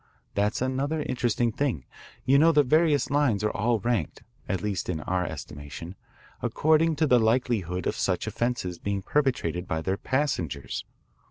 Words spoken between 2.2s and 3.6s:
You know the various lines are